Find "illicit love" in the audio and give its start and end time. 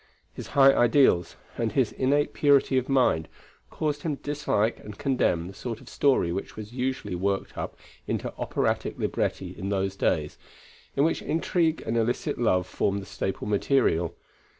11.97-12.65